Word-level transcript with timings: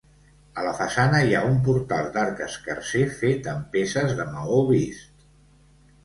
A 0.59 0.61
la 0.67 0.71
façana 0.77 1.17
hi 1.25 1.33
ha 1.39 1.41
un 1.49 1.59
portal 1.67 2.07
d'arc 2.15 2.41
escarser 2.45 3.01
fet 3.19 3.49
amb 3.51 3.67
peces 3.75 4.15
de 4.21 4.25
maó 4.31 4.57
vist. 4.71 5.29